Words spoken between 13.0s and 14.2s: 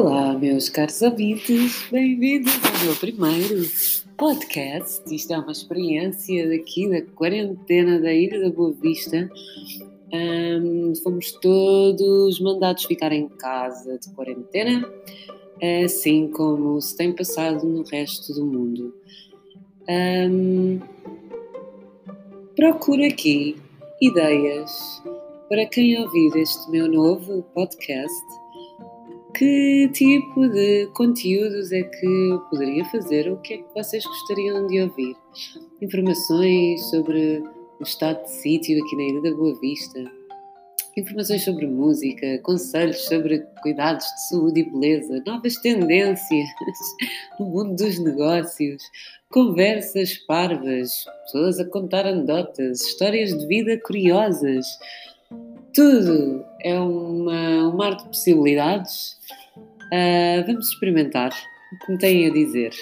em casa de